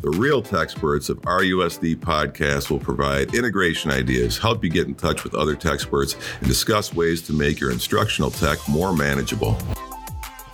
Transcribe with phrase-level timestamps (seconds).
[0.00, 5.24] The real Techsperts of RUSD podcast will provide integration ideas, help you get in touch
[5.24, 9.54] with other tech experts, and discuss ways to make your instructional tech more manageable.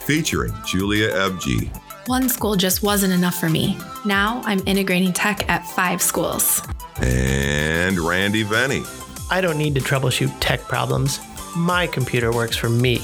[0.01, 1.71] Featuring Julia Ebg.
[2.07, 3.77] One school just wasn't enough for me.
[4.07, 6.63] Now I'm integrating tech at five schools.
[7.03, 8.83] And Randy Venny.
[9.31, 11.21] I don't need to troubleshoot tech problems.
[11.55, 13.03] My computer works for me.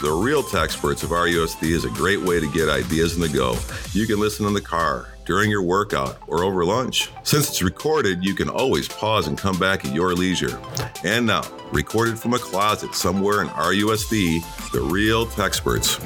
[0.00, 3.56] The Real Experts of RUSD is a great way to get ideas in the go.
[3.92, 7.10] You can listen in the car, during your workout, or over lunch.
[7.24, 10.60] Since it's recorded, you can always pause and come back at your leisure.
[11.02, 15.98] And now, recorded from a closet somewhere in RUSD, the real experts.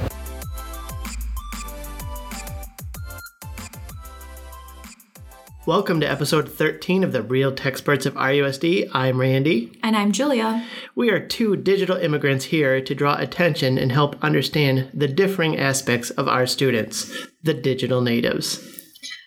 [5.64, 8.90] Welcome to episode 13 of the Real Experts of RUSD.
[8.92, 9.78] I'm Randy.
[9.84, 10.66] And I'm Julia.
[10.96, 16.10] We are two digital immigrants here to draw attention and help understand the differing aspects
[16.10, 18.60] of our students, the digital natives.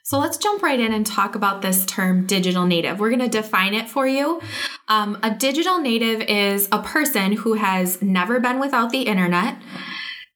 [0.04, 3.00] So let's jump right in and talk about this term digital native.
[3.00, 4.42] We're going to define it for you.
[4.90, 9.56] Um, a digital native is a person who has never been without the internet.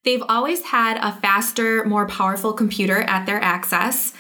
[0.06, 4.14] They've always had a faster, more powerful computer at their access,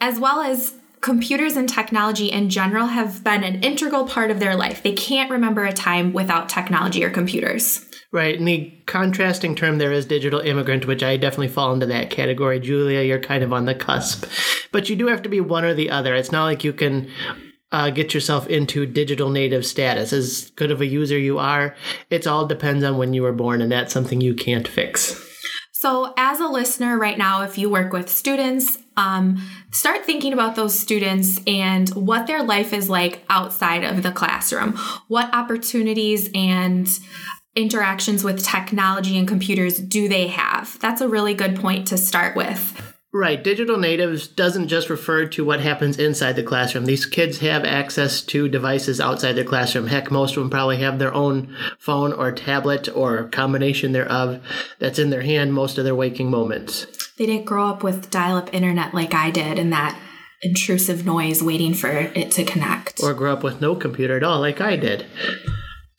[0.00, 4.56] as well as computers and technology in general have been an integral part of their
[4.56, 4.82] life.
[4.82, 7.84] They can't remember a time without technology or computers.
[8.10, 8.38] Right.
[8.38, 12.58] And the contrasting term there is digital immigrant, which I definitely fall into that category.
[12.58, 14.24] Julia, you're kind of on the cusp.
[14.72, 16.14] But you do have to be one or the other.
[16.14, 17.10] It's not like you can
[17.70, 20.14] uh, get yourself into digital native status.
[20.14, 21.76] As good of a user you are,
[22.08, 25.27] it all depends on when you were born, and that's something you can't fix.
[25.80, 29.40] So, as a listener right now, if you work with students, um,
[29.70, 34.76] start thinking about those students and what their life is like outside of the classroom.
[35.06, 36.88] What opportunities and
[37.54, 40.76] interactions with technology and computers do they have?
[40.80, 42.87] That's a really good point to start with.
[43.12, 43.42] Right.
[43.42, 46.84] Digital natives doesn't just refer to what happens inside the classroom.
[46.84, 49.86] These kids have access to devices outside their classroom.
[49.86, 54.42] Heck, most of them probably have their own phone or tablet or combination thereof
[54.78, 56.86] that's in their hand most of their waking moments.
[57.16, 59.98] They didn't grow up with dial up internet like I did and that
[60.42, 63.02] intrusive noise waiting for it to connect.
[63.02, 65.06] Or grow up with no computer at all like I did.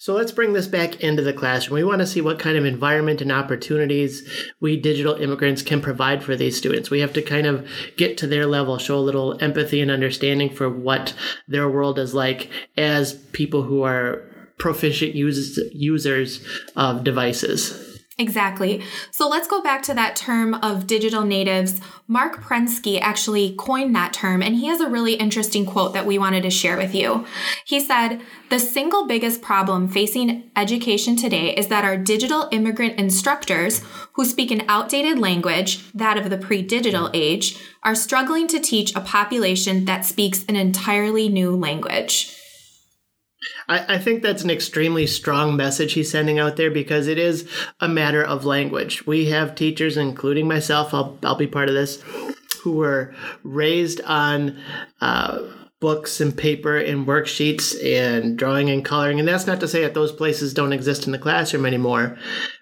[0.01, 1.75] So let's bring this back into the classroom.
[1.75, 4.25] We want to see what kind of environment and opportunities
[4.61, 6.89] we digital immigrants can provide for these students.
[6.89, 7.67] We have to kind of
[7.97, 11.13] get to their level, show a little empathy and understanding for what
[11.49, 14.23] their world is like as people who are
[14.57, 17.88] proficient users, users of devices.
[18.19, 18.83] Exactly.
[19.11, 21.79] So let's go back to that term of digital natives.
[22.05, 26.17] Marc Prensky actually coined that term, and he has a really interesting quote that we
[26.17, 27.25] wanted to share with you.
[27.63, 28.19] He said,
[28.49, 33.81] The single biggest problem facing education today is that our digital immigrant instructors,
[34.13, 38.93] who speak an outdated language, that of the pre digital age, are struggling to teach
[38.93, 42.35] a population that speaks an entirely new language.
[43.67, 47.49] I, I think that's an extremely strong message he's sending out there because it is
[47.79, 49.05] a matter of language.
[49.05, 52.03] We have teachers, including myself, I'll, I'll be part of this,
[52.61, 54.59] who were raised on
[54.99, 55.39] uh,
[55.79, 59.17] books and paper and worksheets and drawing and coloring.
[59.17, 62.17] And that's not to say that those places don't exist in the classroom anymore,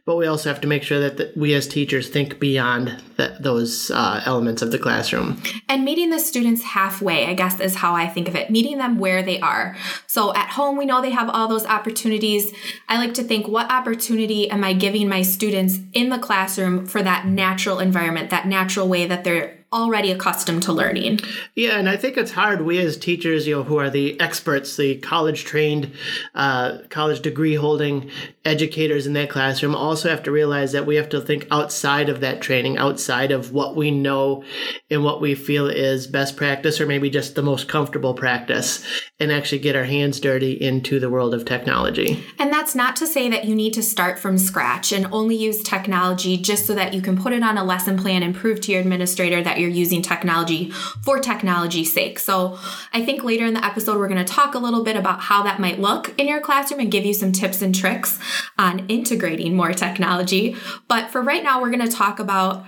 [0.05, 3.35] but we also have to make sure that the, we as teachers think beyond the,
[3.39, 5.41] those uh, elements of the classroom.
[5.67, 8.51] And meeting the students halfway, I guess, is how I think of it.
[8.51, 9.75] Meeting them where they are.
[10.05, 12.53] So at home, we know they have all those opportunities.
[12.87, 17.01] I like to think, what opportunity am I giving my students in the classroom for
[17.01, 21.19] that natural environment, that natural way that they're already accustomed to learning.
[21.55, 22.61] Yeah, and I think it's hard.
[22.61, 25.91] We as teachers, you know, who are the experts, the college trained,
[26.35, 28.09] uh, college degree holding
[28.45, 32.21] educators in that classroom, also have to realize that we have to think outside of
[32.21, 34.43] that training, outside of what we know
[34.89, 38.85] and what we feel is best practice, or maybe just the most comfortable practice,
[39.19, 42.23] and actually get our hands dirty into the world of technology.
[42.39, 45.61] And that's not to say that you need to start from scratch and only use
[45.61, 48.71] technology just so that you can put it on a lesson plan and prove to
[48.71, 50.71] your administrator that you're using technology
[51.03, 52.19] for technology's sake.
[52.19, 52.57] So
[52.93, 55.43] I think later in the episode, we're going to talk a little bit about how
[55.43, 58.19] that might look in your classroom and give you some tips and tricks
[58.57, 60.55] on integrating more technology.
[60.87, 62.65] But for right now, we're going to talk about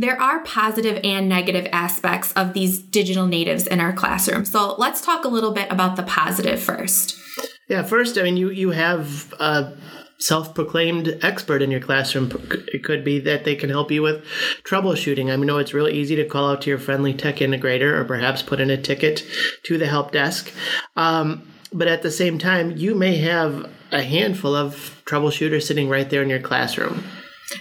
[0.00, 4.46] there are positive and negative aspects of these digital natives in our classroom.
[4.46, 7.18] So let's talk a little bit about the positive first.
[7.68, 9.76] Yeah, first, I mean, you you have a
[10.20, 12.30] self-proclaimed expert in your classroom.
[12.72, 14.24] It could be that they can help you with
[14.64, 15.32] troubleshooting.
[15.32, 18.42] I know it's really easy to call out to your friendly tech integrator, or perhaps
[18.42, 19.24] put in a ticket
[19.64, 20.52] to the help desk.
[20.96, 26.10] Um, but at the same time, you may have a handful of troubleshooters sitting right
[26.10, 27.02] there in your classroom.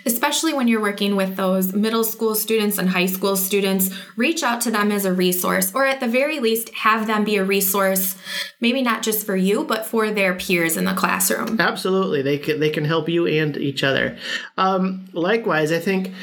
[0.06, 4.62] Especially when you're working with those middle school students and high school students, reach out
[4.62, 8.16] to them as a resource, or at the very least, have them be a resource,
[8.60, 11.60] maybe not just for you, but for their peers in the classroom.
[11.60, 14.18] Absolutely, they can they can help you and each other.
[14.58, 16.14] Um, likewise, I think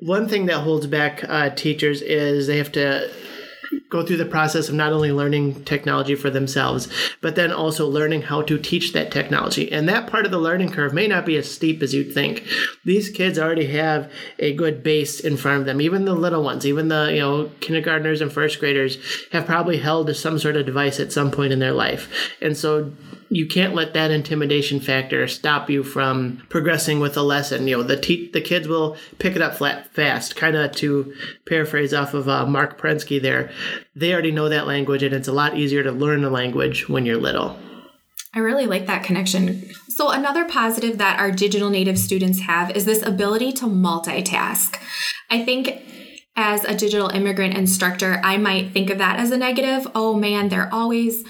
[0.00, 3.10] one thing that holds back uh, teachers is they have to
[3.88, 6.88] go through the process of not only learning technology for themselves,
[7.20, 9.70] but then also learning how to teach that technology.
[9.70, 12.44] And that part of the learning curve may not be as steep as you'd think.
[12.84, 15.80] These kids already have a good base in front of them.
[15.80, 18.98] Even the little ones, even the you know kindergartners and first graders
[19.32, 22.32] have probably held some sort of device at some point in their life.
[22.40, 22.92] And so
[23.34, 27.66] you can't let that intimidation factor stop you from progressing with a lesson.
[27.66, 30.36] You know, the te- the kids will pick it up flat fast.
[30.36, 31.14] Kind of to
[31.46, 33.50] paraphrase off of uh, Marc Prensky there,
[33.96, 37.06] they already know that language, and it's a lot easier to learn a language when
[37.06, 37.58] you're little.
[38.34, 39.70] I really like that connection.
[39.88, 44.78] So, another positive that our digital native students have is this ability to multitask.
[45.30, 45.82] I think
[46.34, 49.86] as a digital immigrant instructor, I might think of that as a negative.
[49.94, 51.24] Oh man, they're always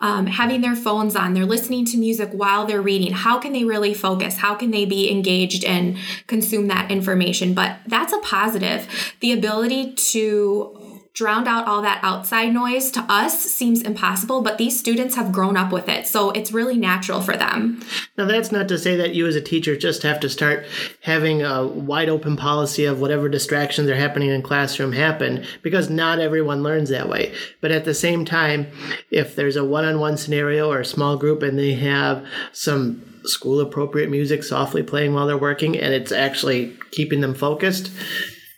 [0.00, 3.12] um, having their phones on, they're listening to music while they're reading.
[3.12, 4.36] How can they really focus?
[4.36, 5.98] How can they be engaged and
[6.28, 7.52] consume that information?
[7.54, 8.88] But that's a positive.
[9.20, 10.83] The ability to
[11.14, 15.56] drowned out all that outside noise to us seems impossible, but these students have grown
[15.56, 16.08] up with it.
[16.08, 17.80] So it's really natural for them.
[18.18, 20.66] Now, that's not to say that you as a teacher just have to start
[21.02, 26.18] having a wide open policy of whatever distractions are happening in classroom happen, because not
[26.18, 27.32] everyone learns that way.
[27.60, 28.66] But at the same time,
[29.12, 33.20] if there's a one on one scenario or a small group and they have some
[33.24, 37.92] school appropriate music softly playing while they're working and it's actually keeping them focused,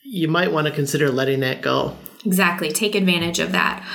[0.03, 1.95] you might want to consider letting that go.
[2.27, 2.73] Exactly.
[2.73, 3.87] Take advantage of that.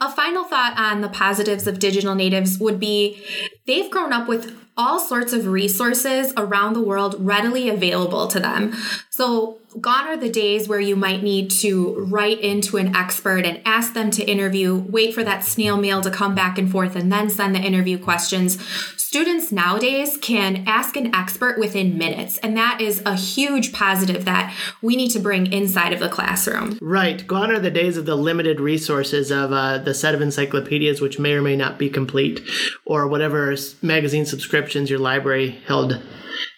[0.00, 3.22] A final thought on the positives of digital natives would be
[3.66, 8.74] they've grown up with all sorts of resources around the world readily available to them.
[9.10, 13.60] So, gone are the days where you might need to write into an expert and
[13.64, 17.12] ask them to interview, wait for that snail mail to come back and forth, and
[17.12, 18.60] then send the interview questions.
[18.96, 24.54] Students nowadays can ask an expert within minutes, and that is a huge positive that
[24.82, 26.78] we need to bring inside of the classroom.
[26.80, 27.26] Right.
[27.26, 31.18] Gone are the days of the limited resources of uh, the set of encyclopedias, which
[31.18, 32.40] may or may not be complete,
[32.84, 36.00] or whatever magazine subscriptions your library held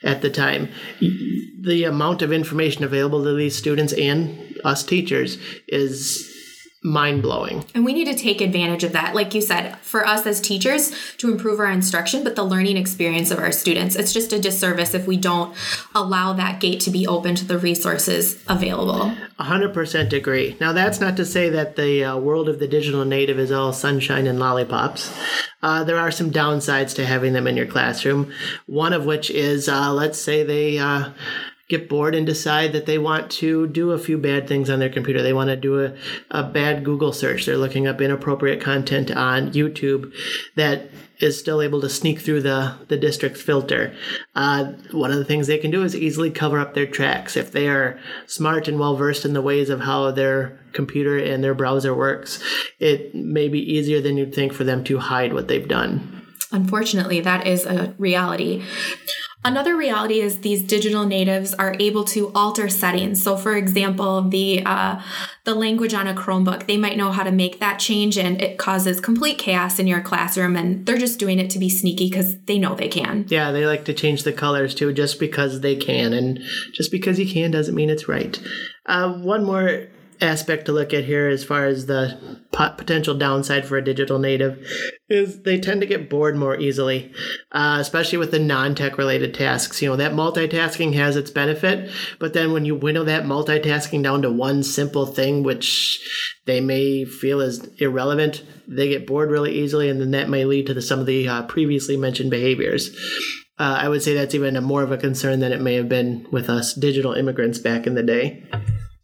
[0.02, 0.69] at the time.
[1.00, 5.38] The amount of information available to these students and us teachers
[5.69, 6.31] is
[6.82, 7.64] mind blowing.
[7.75, 9.14] And we need to take advantage of that.
[9.14, 13.31] Like you said, for us as teachers to improve our instruction, but the learning experience
[13.31, 13.94] of our students.
[13.94, 15.55] It's just a disservice if we don't
[15.94, 19.14] allow that gate to be open to the resources available.
[19.38, 20.56] 100% agree.
[20.61, 23.73] Now, that's not to say that the uh, world of the digital native is all
[23.73, 25.17] sunshine and lollipops.
[25.62, 28.32] Uh, there are some downsides to having them in your classroom.
[28.67, 31.11] One of which is, uh, let's say they uh,
[31.69, 34.91] get bored and decide that they want to do a few bad things on their
[34.91, 35.23] computer.
[35.23, 35.94] They want to do a,
[36.31, 37.47] a bad Google search.
[37.47, 40.12] They're looking up inappropriate content on YouTube
[40.56, 43.94] that is still able to sneak through the, the district's filter.
[44.35, 47.37] Uh, one of the things they can do is easily cover up their tracks.
[47.37, 51.43] If they are smart and well versed in the ways of how their computer and
[51.43, 52.43] their browser works,
[52.81, 56.26] it may be easier than you'd think for them to hide what they've done.
[56.50, 58.62] Unfortunately, that is a reality.
[59.44, 63.21] Another reality is these digital natives are able to alter settings.
[63.21, 65.03] So, for example, the uh,
[65.44, 68.57] the language on a Chromebook, they might know how to make that change, and it
[68.57, 70.55] causes complete chaos in your classroom.
[70.55, 73.26] And they're just doing it to be sneaky because they know they can.
[73.28, 76.38] Yeah, they like to change the colors too, just because they can, and
[76.73, 78.40] just because you can doesn't mean it's right.
[78.87, 79.88] Uh, one more
[80.23, 84.67] aspect to look at here as far as the potential downside for a digital native
[85.09, 87.12] is they tend to get bored more easily,
[87.50, 89.83] uh, especially with the non-tech related tasks.
[89.83, 94.23] You know, that multitasking has its benefit, but then when you winnow that multitasking down
[94.23, 96.00] to one simple thing, which
[96.47, 100.67] they may feel is irrelevant, they get bored really easily, and then that may lead
[100.67, 102.91] to the, some of the uh, previously mentioned behaviors.
[103.59, 105.88] Uh, I would say that's even a more of a concern than it may have
[105.88, 108.45] been with us digital immigrants back in the day.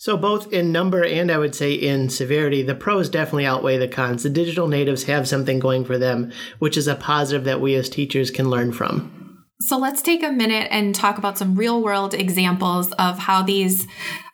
[0.01, 3.89] So, both in number and I would say in severity, the pros definitely outweigh the
[3.89, 4.23] cons.
[4.23, 7.89] The digital natives have something going for them, which is a positive that we as
[7.89, 9.45] teachers can learn from.
[9.61, 13.89] So, let's take a minute and talk about some real world examples of how these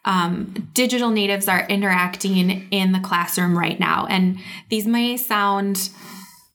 [0.04, 4.04] um, digital natives are interacting in the classroom right now.
[4.04, 5.88] And these may sound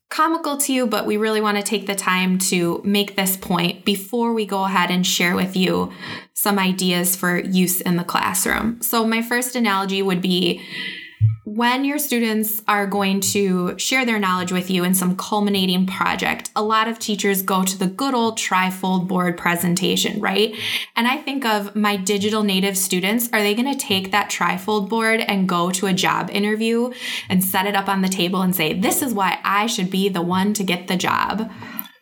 [0.10, 3.86] comical to you, but we really want to take the time to make this point
[3.86, 5.92] before we go ahead and share with you
[6.34, 8.82] some ideas for use in the classroom.
[8.82, 10.62] So, my first analogy would be
[11.56, 16.52] when your students are going to share their knowledge with you in some culminating project,
[16.56, 20.56] a lot of teachers go to the good old trifold board presentation, right?
[20.96, 24.90] And I think of my digital native students, are they going to take that trifold
[24.90, 26.92] board and go to a job interview
[27.30, 30.08] and set it up on the table and say, this is why I should be
[30.08, 31.50] the one to get the job?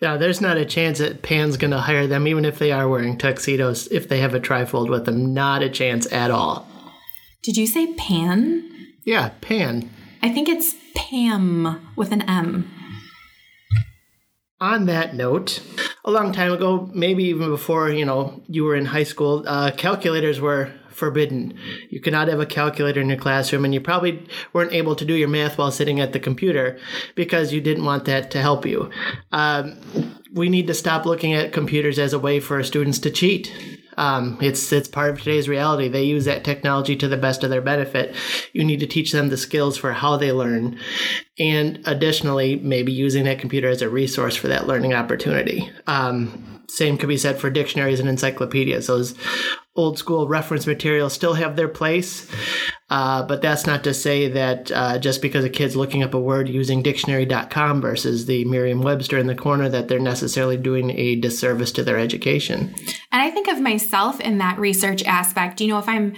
[0.02, 2.90] Yeah, there's not a chance that Pan's going to hire them, even if they are
[2.90, 5.34] wearing tuxedos, if they have a trifold with them.
[5.34, 6.68] Not a chance at all.
[7.44, 8.74] Did you say Pan?
[9.08, 9.90] Yeah, Pan.
[10.22, 12.70] I think it's Pam with an M.
[14.60, 15.62] On that note,
[16.04, 19.72] a long time ago, maybe even before you know you were in high school, uh,
[19.72, 21.58] calculators were forbidden.
[21.90, 25.06] You could not have a calculator in your classroom, and you probably weren't able to
[25.06, 26.78] do your math while sitting at the computer
[27.16, 28.90] because you didn't want that to help you.
[29.32, 29.80] Um,
[30.34, 33.54] we need to stop looking at computers as a way for students to cheat.
[33.98, 35.88] Um, it's it's part of today's reality.
[35.88, 38.16] They use that technology to the best of their benefit.
[38.54, 40.80] You need to teach them the skills for how they learn,
[41.40, 45.70] and additionally, maybe using that computer as a resource for that learning opportunity.
[45.88, 48.88] Um, same could be said for dictionaries and encyclopedias.
[48.88, 49.16] Those
[49.76, 52.30] old school reference materials still have their place,
[52.90, 56.20] uh, but that's not to say that uh, just because a kid's looking up a
[56.20, 61.16] word using dictionary.com versus the Merriam Webster in the corner, that they're necessarily doing a
[61.16, 62.74] disservice to their education.
[63.12, 65.60] And I think of myself in that research aspect.
[65.60, 66.16] You know, if I'm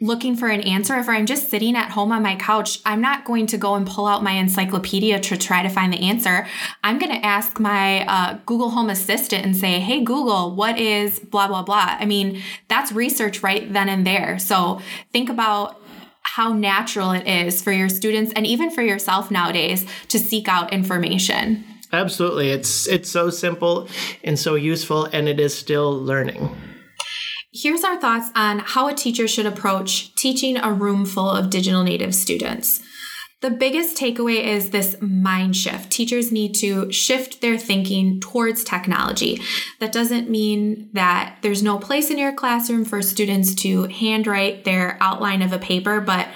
[0.00, 3.24] looking for an answer, if I'm just sitting at home on my couch, I'm not
[3.24, 6.46] going to go and pull out my encyclopedia to try to find the answer.
[6.84, 11.18] I'm going to ask my uh, Google Home Assistant and say, hey, Google, what is
[11.18, 11.96] blah, blah, blah?
[11.98, 14.38] I mean, that's research right then and there.
[14.38, 14.80] So
[15.12, 15.80] think about
[16.22, 20.72] how natural it is for your students and even for yourself nowadays to seek out
[20.72, 21.64] information.
[21.92, 22.50] Absolutely.
[22.50, 23.88] It's it's so simple
[24.24, 26.54] and so useful and it is still learning.
[27.58, 31.82] Here's our thoughts on how a teacher should approach teaching a room full of digital
[31.82, 32.82] native students.
[33.40, 35.90] The biggest takeaway is this mind shift.
[35.90, 39.40] Teachers need to shift their thinking towards technology.
[39.80, 44.98] That doesn't mean that there's no place in your classroom for students to handwrite their
[45.00, 46.28] outline of a paper, but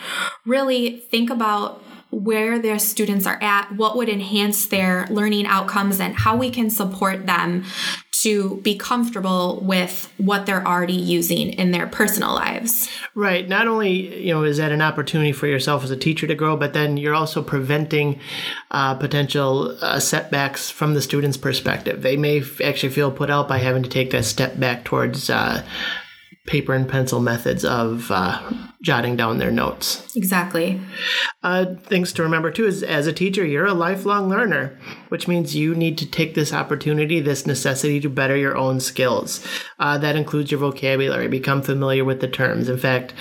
[0.46, 6.14] really think about where their students are at, what would enhance their learning outcomes, and
[6.14, 7.64] how we can support them
[8.20, 12.86] to be comfortable with what they're already using in their personal lives.
[13.14, 13.48] Right.
[13.48, 16.56] Not only you know is that an opportunity for yourself as a teacher to grow,
[16.56, 18.20] but then you're also preventing
[18.70, 22.02] uh, potential uh, setbacks from the student's perspective.
[22.02, 25.30] They may f- actually feel put out by having to take that step back towards.
[25.30, 25.64] Uh,
[26.46, 28.40] paper and pencil methods of uh,
[28.82, 30.16] jotting down their notes.
[30.16, 30.80] Exactly.
[31.42, 34.78] Uh, things to remember too is as a teacher, you're a lifelong learner,
[35.10, 39.46] which means you need to take this opportunity, this necessity to better your own skills.
[39.78, 42.68] Uh, that includes your vocabulary, become familiar with the terms.
[42.68, 43.12] In fact,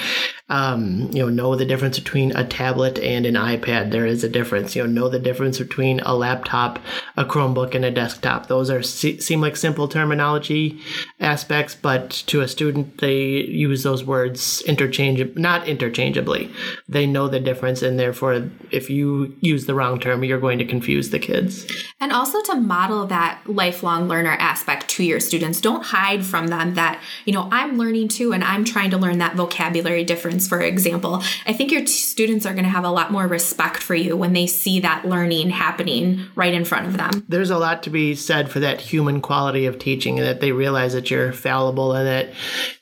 [0.50, 3.92] um, you know, know the difference between a tablet and an iPad.
[3.92, 4.76] There is a difference.
[4.76, 6.80] You know, know the difference between a laptop,
[7.16, 8.48] a Chromebook, and a desktop.
[8.48, 10.82] Those are seem like simple terminology
[11.20, 16.52] aspects, but to a student, they use those words interchangeably, not interchangeably.
[16.88, 20.66] They know the difference, and therefore, if you use the wrong term, you're going to
[20.66, 21.68] confuse the kids.
[22.00, 25.62] And also to model that lifelong learner aspect to your students.
[25.62, 29.20] Don't hide from them that, you know, I'm learning too, and I'm trying to learn
[29.20, 32.90] that vocabulary difference for example, I think your t- students are going to have a
[32.90, 36.98] lot more respect for you when they see that learning happening right in front of
[36.98, 37.26] them.
[37.28, 40.52] There's a lot to be said for that human quality of teaching and that they
[40.52, 42.34] realize that you're fallible and that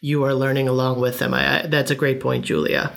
[0.02, 1.34] you are learning along with them.
[1.34, 2.92] I, I, that's a great point, Julia.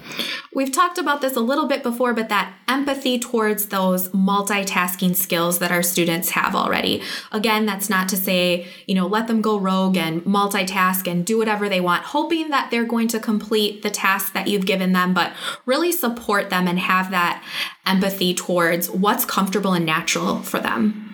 [0.52, 5.60] We've talked about this a little bit before, but that empathy towards those multitasking skills
[5.60, 7.02] that our students have already.
[7.30, 11.38] Again, that's not to say, you know, let them go rogue and multitask and do
[11.38, 15.14] whatever they want, hoping that they're going to complete the task that you've given them,
[15.14, 15.32] but
[15.64, 17.42] really support them and have that
[17.86, 21.06] empathy towards what's comfortable and natural for them.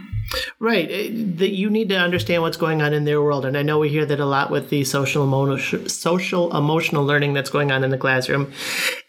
[0.59, 0.88] Right.
[1.38, 3.88] That you need to understand what's going on in their world, and I know we
[3.88, 7.90] hear that a lot with the social emotional, social emotional learning that's going on in
[7.90, 8.52] the classroom,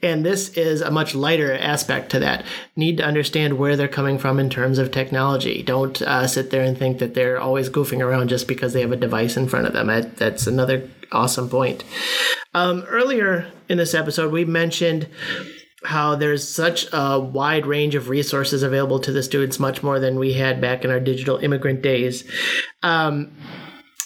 [0.03, 2.46] and this is a much lighter aspect to that.
[2.75, 5.63] Need to understand where they're coming from in terms of technology.
[5.63, 8.91] Don't uh, sit there and think that they're always goofing around just because they have
[8.91, 9.88] a device in front of them.
[10.17, 11.83] That's another awesome point.
[12.53, 15.07] Um, earlier in this episode, we mentioned
[15.83, 20.17] how there's such a wide range of resources available to the students, much more than
[20.17, 22.29] we had back in our digital immigrant days.
[22.83, 23.31] Um,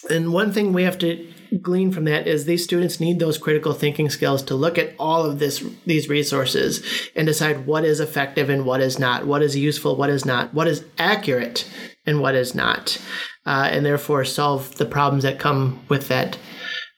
[0.09, 1.31] and one thing we have to
[1.61, 5.25] glean from that is these students need those critical thinking skills to look at all
[5.25, 9.55] of this these resources and decide what is effective and what is not, what is
[9.55, 11.69] useful, what is not, what is accurate
[12.05, 12.97] and what is not,
[13.45, 16.37] uh, and therefore solve the problems that come with that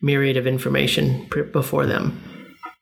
[0.04, 2.22] myriad of information before them.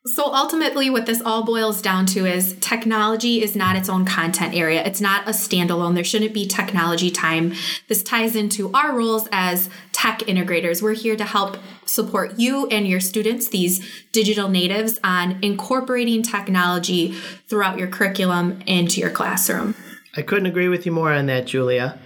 [0.03, 4.55] So ultimately, what this all boils down to is technology is not its own content
[4.55, 4.83] area.
[4.83, 5.93] It's not a standalone.
[5.93, 7.53] There shouldn't be technology time.
[7.87, 10.81] This ties into our roles as tech integrators.
[10.81, 17.11] We're here to help support you and your students, these digital natives, on incorporating technology
[17.47, 19.75] throughout your curriculum into your classroom.
[20.17, 21.99] I couldn't agree with you more on that, Julia.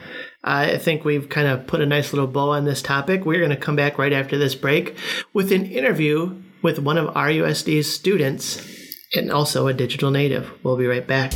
[0.47, 3.25] I think we've kind of put a nice little bow on this topic.
[3.25, 4.95] We're going to come back right after this break
[5.33, 8.63] with an interview with one of RUSD's students
[9.15, 10.51] and also a digital native.
[10.61, 11.31] We'll be right back.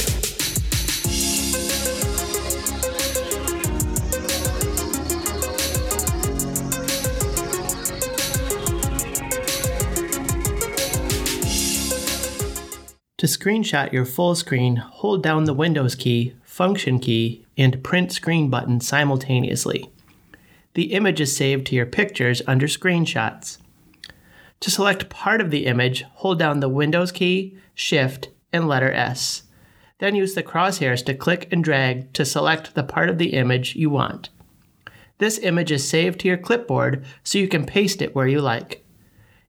[13.18, 18.50] To screenshot your full screen, hold down the Windows key, Function key, and Print Screen
[18.50, 19.90] button simultaneously.
[20.74, 23.60] The image is saved to your pictures under Screenshots.
[24.60, 29.44] To select part of the image, hold down the Windows key, Shift, and letter S.
[30.00, 33.78] Then use the crosshairs to click and drag to select the part of the image
[33.78, 34.30] you want.
[35.18, 38.86] This image is saved to your clipboard so you can paste it where you like.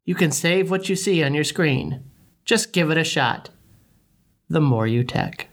[0.04, 2.04] You can save what you see on your screen.
[2.44, 3.50] Just give it a shot.
[4.48, 5.49] The more you tech.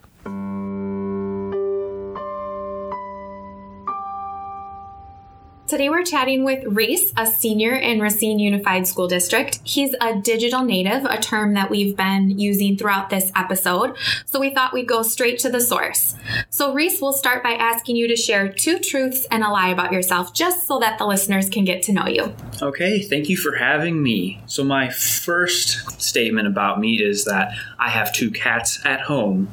[5.67, 9.59] Today we're chatting with Reese, a senior in Racine Unified School District.
[9.65, 13.97] He's a digital native, a term that we've been using throughout this episode.
[14.25, 16.15] So we thought we'd go straight to the source.
[16.49, 19.91] So Reese, we'll start by asking you to share two truths and a lie about
[19.91, 22.33] yourself, just so that the listeners can get to know you.
[22.61, 24.41] Okay, thank you for having me.
[24.45, 29.51] So my first statement about me is that I have two cats at home.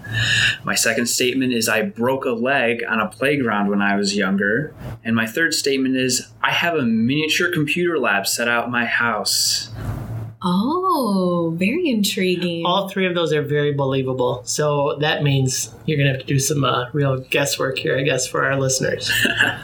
[0.62, 4.72] My second statement is I broke a leg on a playground when I was younger.
[5.02, 8.70] And my third statement is is I have a miniature computer lab set out in
[8.70, 9.70] my house.
[10.46, 12.66] Oh, very intriguing.
[12.66, 14.42] All three of those are very believable.
[14.44, 18.02] So that means you're going to have to do some uh, real guesswork here, I
[18.02, 19.10] guess, for our listeners.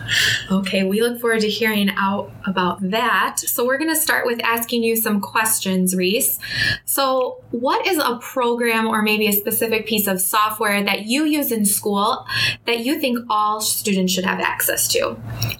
[0.50, 3.38] okay, we look forward to hearing out about that.
[3.38, 6.38] So we're going to start with asking you some questions, Reese.
[6.84, 11.50] So, what is a program or maybe a specific piece of software that you use
[11.50, 12.26] in school
[12.66, 15.16] that you think all students should have access to?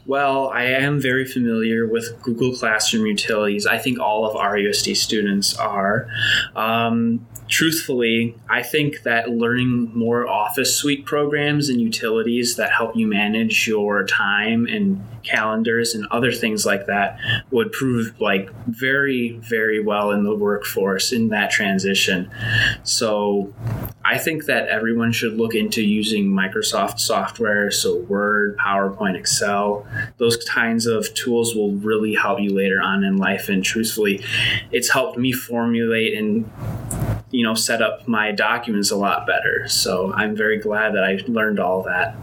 [0.07, 3.67] Well, I am very familiar with Google Classroom Utilities.
[3.67, 6.09] I think all of RUSD students are.
[6.55, 13.07] Um, truthfully, I think that learning more Office Suite programs and utilities that help you
[13.09, 17.19] manage your time and calendars and other things like that
[17.51, 22.31] would prove like very, very well in the workforce in that transition.
[22.85, 23.53] So
[24.05, 29.87] I think that everyone should look into using Microsoft software, so Word, PowerPoint, Excel.
[30.19, 33.49] Those kinds of tools will really help you later on in life.
[33.49, 34.25] And truthfully,
[34.71, 36.51] it's helped me formulate and
[37.31, 39.69] you know set up my documents a lot better.
[39.69, 42.15] So I'm very glad that I learned all that.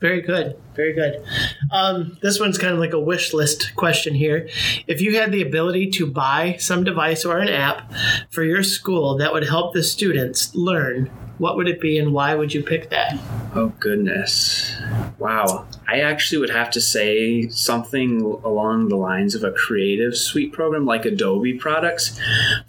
[0.00, 0.56] Very good.
[0.74, 1.24] Very good.
[1.70, 4.48] Um, this one's kind of like a wish list question here.
[4.88, 7.92] If you had the ability to buy some device or an app
[8.28, 12.34] for your school that would help the students learn, what would it be and why
[12.34, 13.16] would you pick that?
[13.54, 14.74] Oh, goodness.
[15.18, 15.66] Wow.
[15.92, 20.86] I actually would have to say something along the lines of a creative suite program
[20.86, 22.18] like Adobe products.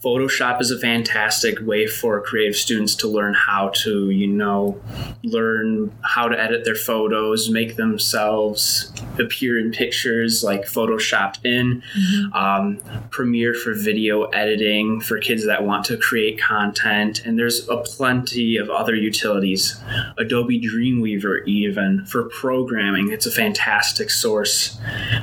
[0.04, 4.78] Photoshop is a fantastic way for creative students to learn how to, you know,
[5.24, 11.82] learn how to edit their photos, make themselves appear in pictures like photoshopped in.
[11.98, 12.34] Mm-hmm.
[12.34, 17.26] Um, Premiere for video editing for kids that want to create content.
[17.26, 19.82] And there's a plenty of other utilities.
[20.18, 24.80] Adobe Dreamweaver, even for programming it's a fantastic source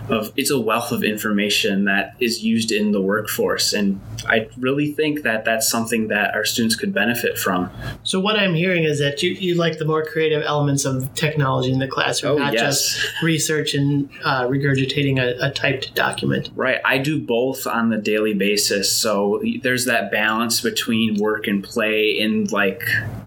[0.09, 3.72] of it's a wealth of information that is used in the workforce.
[3.72, 7.70] And i really think that that's something that our students could benefit from.
[8.03, 11.72] So what i'm hearing is that you, you like the more creative elements of technology
[11.72, 12.62] in the classroom oh, not yes.
[12.62, 16.50] just research and uh, regurgitating a, a typed document.
[16.55, 16.81] Right.
[16.85, 18.92] I do both on the daily basis.
[18.92, 22.83] So there's that balance between work and play in like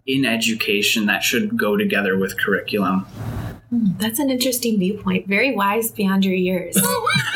[0.05, 3.05] in education that should go together with curriculum
[3.73, 5.27] Hmm, that's an interesting viewpoint.
[5.27, 6.77] Very wise beyond your years.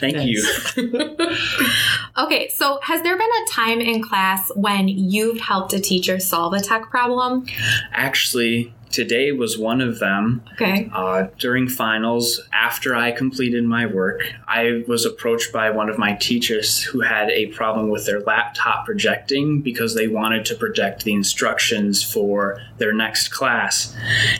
[0.00, 0.44] Thank you.
[2.18, 6.52] okay, so has there been a time in class when you've helped a teacher solve
[6.52, 7.46] a tech problem?
[7.92, 10.42] Actually, Today was one of them.
[10.54, 10.88] Okay.
[10.90, 16.14] Uh, during finals, after I completed my work, I was approached by one of my
[16.14, 21.12] teachers who had a problem with their laptop projecting because they wanted to project the
[21.12, 23.94] instructions for their next class.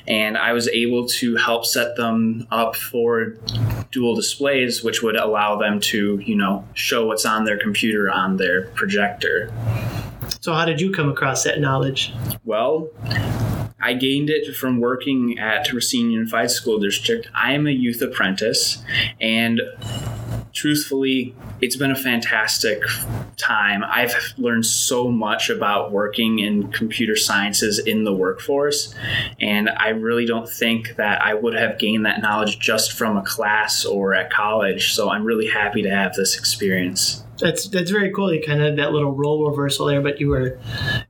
[0.08, 3.34] And I was able to help set them up for
[3.90, 8.38] dual displays, which would allow them to, you know, show what's on their computer on
[8.38, 9.52] their projector.
[10.40, 12.14] So, how did you come across that knowledge?
[12.46, 12.88] Well,
[13.86, 17.28] I gained it from working at Racine Unified School District.
[17.32, 18.82] I am a youth apprentice,
[19.20, 19.60] and
[20.52, 22.82] truthfully, it's been a fantastic
[23.36, 23.84] time.
[23.84, 28.92] I've learned so much about working in computer sciences in the workforce,
[29.38, 33.22] and I really don't think that I would have gained that knowledge just from a
[33.22, 34.94] class or at college.
[34.94, 37.22] So I'm really happy to have this experience.
[37.38, 38.32] That's that's very cool.
[38.32, 40.58] You kind of that little role reversal there, but you were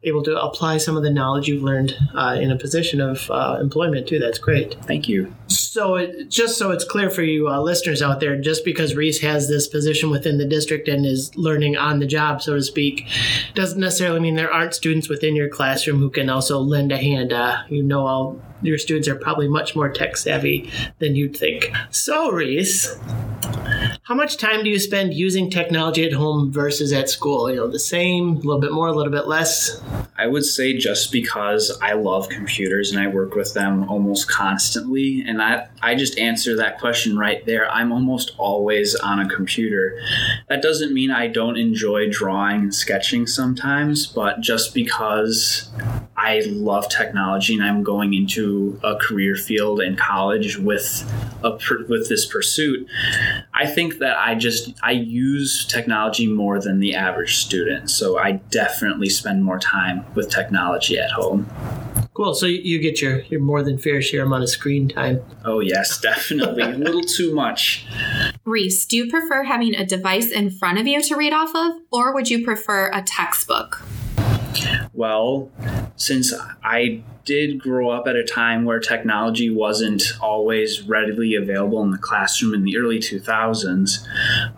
[0.02, 3.58] able to apply some of the knowledge you've learned uh, in a position of uh,
[3.60, 4.18] employment too.
[4.18, 4.76] That's great.
[4.84, 5.32] Thank you.
[5.48, 9.20] So, it, just so it's clear for you uh, listeners out there, just because Reese
[9.20, 13.06] has this position within the district and is learning on the job, so to speak,
[13.54, 17.32] doesn't necessarily mean there aren't students within your classroom who can also lend a hand.
[17.32, 21.70] Uh, you know, all your students are probably much more tech savvy than you'd think.
[21.90, 22.98] So, Reese,
[24.06, 27.50] how much time do you spend using technology at home versus at school?
[27.50, 29.82] You know, the same, a little bit more, a little bit less?
[30.16, 35.24] I would say just because I love computers and I work with them almost constantly,
[35.26, 37.68] and I, I just answer that question right there.
[37.68, 40.00] I'm almost always on a computer.
[40.48, 45.68] That doesn't mean I don't enjoy drawing and sketching sometimes, but just because
[46.26, 51.08] I love technology and I'm going into a career field in college with
[51.44, 51.56] a
[51.88, 52.88] with this pursuit,
[53.54, 57.90] I think that I just I use technology more than the average student.
[57.90, 61.48] So I definitely spend more time with technology at home.
[62.12, 62.34] Cool.
[62.34, 65.22] So you get your, your more than fair share amount of screen time.
[65.44, 66.62] Oh, yes, definitely.
[66.64, 67.86] a little too much.
[68.44, 71.82] Reese, do you prefer having a device in front of you to read off of,
[71.92, 73.82] or would you prefer a textbook?
[74.92, 75.50] Well,
[75.96, 81.90] since I did grow up at a time where technology wasn't always readily available in
[81.90, 84.06] the classroom in the early 2000s,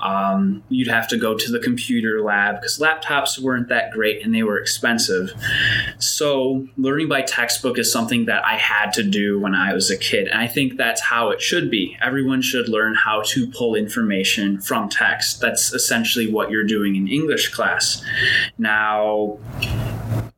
[0.00, 4.34] um, you'd have to go to the computer lab because laptops weren't that great and
[4.34, 5.32] they were expensive.
[5.98, 9.96] So, learning by textbook is something that I had to do when I was a
[9.96, 10.28] kid.
[10.28, 11.96] And I think that's how it should be.
[12.02, 15.40] Everyone should learn how to pull information from text.
[15.40, 18.04] That's essentially what you're doing in English class.
[18.58, 19.38] Now,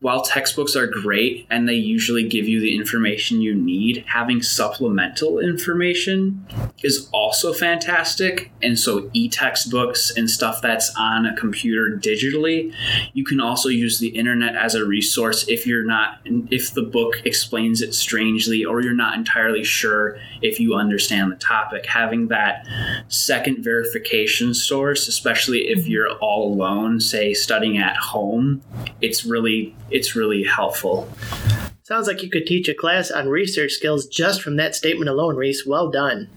[0.00, 5.38] while textbooks are great and they usually give you the information you need, having supplemental
[5.38, 6.46] information
[6.82, 8.50] is also fantastic.
[8.62, 12.72] And so, e textbooks and stuff that's on a computer digitally,
[13.12, 17.20] you can also use the internet as a resource if you're not, if the book
[17.26, 21.84] explains it strangely or you're not entirely sure if you understand the topic.
[21.84, 22.66] Having that
[23.10, 28.62] second verification source, especially if you're all alone, say studying at home,
[29.00, 31.08] it's really it's really helpful.
[31.90, 35.34] Sounds like you could teach a class on research skills just from that statement alone,
[35.34, 35.66] Reese.
[35.66, 36.30] Well done.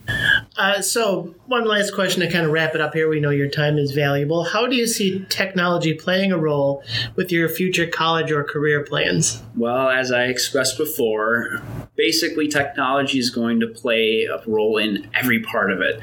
[0.57, 3.07] Uh, so, one last question to kind of wrap it up here.
[3.07, 4.45] We know your time is valuable.
[4.45, 6.83] How do you see technology playing a role
[7.15, 9.43] with your future college or career plans?
[9.55, 11.61] Well, as I expressed before,
[11.95, 15.99] basically technology is going to play a role in every part of it.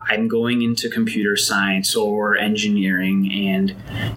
[0.00, 3.74] I'm going into computer science or engineering, and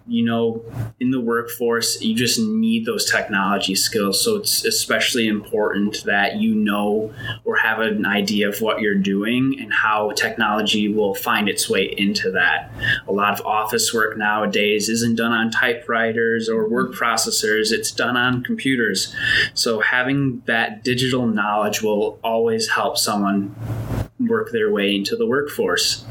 [0.08, 0.64] you know,
[1.00, 4.24] in the workforce, you just need those technology skills.
[4.24, 7.14] So, it's especially important that you know
[7.44, 11.94] or have an idea of what you're doing and how technology will find its way
[11.98, 12.72] into that.
[13.08, 18.16] A lot of office work nowadays isn't done on typewriters or word processors, it's done
[18.16, 19.14] on computers.
[19.54, 23.56] So having that digital knowledge will always help someone
[24.20, 26.06] work their way into the workforce.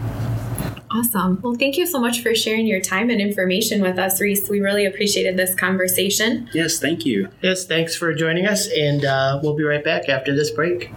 [0.91, 1.41] Awesome.
[1.43, 4.49] Well, thank you so much for sharing your time and information with us, Reese.
[4.49, 6.49] We really appreciated this conversation.
[6.55, 7.29] Yes, thank you.
[7.43, 10.91] Yes, thanks for joining us, and uh, we'll be right back after this break.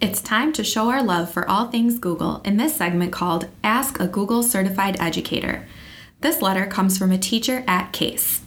[0.00, 4.00] It's time to show our love for all things Google in this segment called Ask
[4.00, 5.66] a Google Certified Educator.
[6.20, 8.42] This letter comes from a teacher at Case.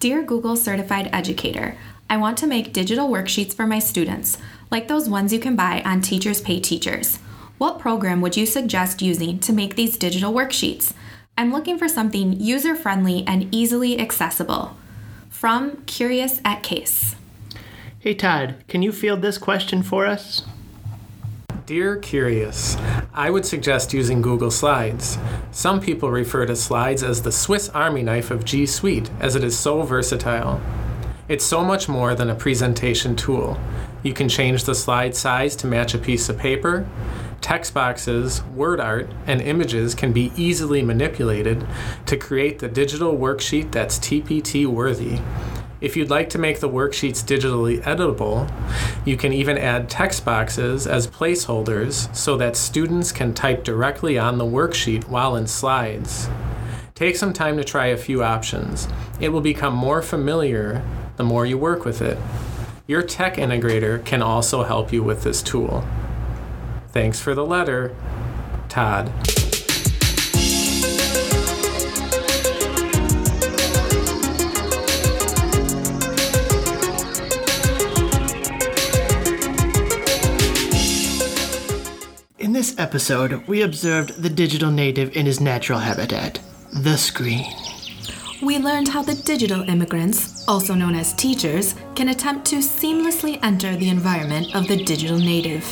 [0.00, 1.76] Dear Google Certified Educator,
[2.08, 4.38] I want to make digital worksheets for my students,
[4.70, 7.16] like those ones you can buy on Teachers Pay Teachers.
[7.58, 10.94] What program would you suggest using to make these digital worksheets?
[11.36, 14.78] I'm looking for something user friendly and easily accessible.
[15.28, 17.14] From Curious at Case.
[17.98, 20.46] Hey Todd, can you field this question for us?
[21.68, 22.78] Dear Curious,
[23.12, 25.18] I would suggest using Google Slides.
[25.50, 29.44] Some people refer to Slides as the Swiss Army knife of G Suite, as it
[29.44, 30.62] is so versatile.
[31.28, 33.60] It's so much more than a presentation tool.
[34.02, 36.88] You can change the slide size to match a piece of paper.
[37.42, 41.66] Text boxes, word art, and images can be easily manipulated
[42.06, 45.20] to create the digital worksheet that's TPT worthy.
[45.80, 48.50] If you'd like to make the worksheets digitally editable,
[49.04, 54.38] you can even add text boxes as placeholders so that students can type directly on
[54.38, 56.28] the worksheet while in slides.
[56.96, 58.88] Take some time to try a few options.
[59.20, 60.84] It will become more familiar
[61.16, 62.18] the more you work with it.
[62.88, 65.86] Your tech integrator can also help you with this tool.
[66.88, 67.94] Thanks for the letter,
[68.68, 69.12] Todd.
[82.58, 86.40] This episode, we observed the digital native in his natural habitat,
[86.72, 87.46] the screen.
[88.42, 93.76] We learned how the digital immigrants, also known as teachers, can attempt to seamlessly enter
[93.76, 95.64] the environment of the digital native.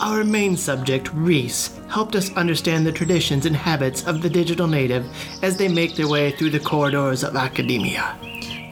[0.00, 5.06] Our main subject, Reese, helped us understand the traditions and habits of the digital native
[5.44, 8.18] as they make their way through the corridors of academia.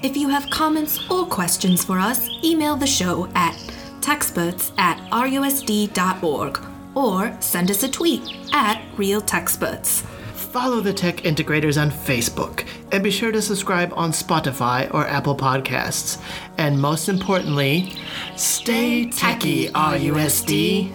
[0.03, 3.55] If you have comments or questions for us, email the show at
[4.01, 8.21] techsperts at rusd.org or send us a tweet
[8.53, 10.03] at realtechsperts.
[10.35, 15.37] Follow the Tech Integrators on Facebook and be sure to subscribe on Spotify or Apple
[15.37, 16.21] Podcasts.
[16.57, 17.95] And most importantly,
[18.35, 20.93] stay techie, RUSD.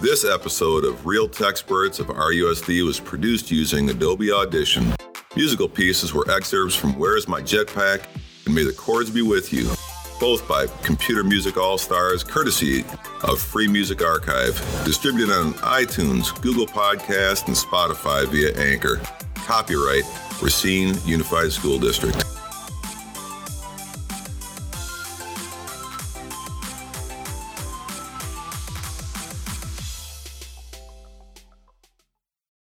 [0.00, 4.92] This episode of Real Techsperts of RUSD was produced using Adobe Audition.
[5.36, 8.06] Musical pieces were excerpts from Where's My Jetpack
[8.46, 9.70] and May the Chords Be With You,
[10.18, 12.84] both by Computer Music All Stars, courtesy
[13.22, 19.00] of Free Music Archive, distributed on iTunes, Google Podcast, and Spotify via Anchor.
[19.34, 20.04] Copyright
[20.42, 22.35] Racine Unified School District.